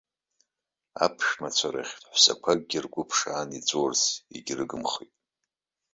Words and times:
Аԥшәмацәа 1.05 1.69
рахьтә 1.73 2.07
ҳәсақәакгьы 2.13 2.79
ргәы 2.83 3.03
ԥшаан 3.09 3.49
иҵәыуарц 3.57 4.01
егьрыгымхеит. 4.35 5.13